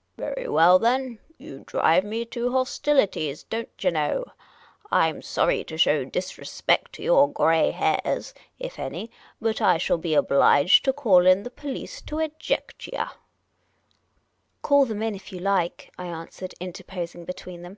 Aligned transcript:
"Very 0.16 0.48
well, 0.48 0.78
then; 0.78 1.18
you 1.36 1.62
drive 1.66 2.02
me 2.02 2.24
to 2.24 2.50
hostilities, 2.50 3.42
don't 3.42 3.68
yah 3.78 3.90
know. 3.90 4.24
I 4.90 5.06
'm 5.10 5.20
sorry 5.20 5.64
to 5.64 5.76
show 5.76 6.02
disrespect 6.06 6.94
to 6.94 7.02
your 7.02 7.30
grey 7.30 7.72
hairs— 7.72 8.32
if 8.58 8.78
any— 8.78 9.10
but 9.38 9.60
I 9.60 9.76
shall 9.76 9.98
be 9.98 10.14
obliged 10.14 10.86
to 10.86 10.94
call 10.94 11.26
in 11.26 11.42
the 11.42 11.50
police 11.50 12.00
to 12.08 12.20
eject 12.20 12.86
yah."" 12.86 13.10
Call 14.62 14.86
them 14.86 15.02
in 15.02 15.14
if 15.14 15.30
you 15.30 15.40
like," 15.40 15.92
I 15.98 16.06
answered, 16.06 16.54
interposing 16.58 17.26
be 17.26 17.34
tween 17.34 17.60
them. 17.60 17.76